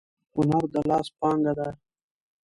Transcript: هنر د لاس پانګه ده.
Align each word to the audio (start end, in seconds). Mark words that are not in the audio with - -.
هنر 0.35 0.63
د 0.73 0.75
لاس 0.89 1.07
پانګه 1.19 1.53
ده. 1.59 1.69